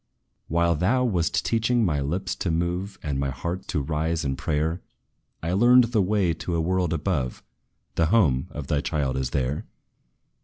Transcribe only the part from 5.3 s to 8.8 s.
I learned the way to a world above; The home of